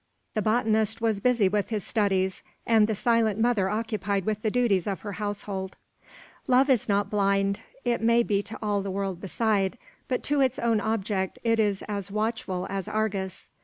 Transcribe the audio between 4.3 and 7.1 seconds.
the duties of her household. Love is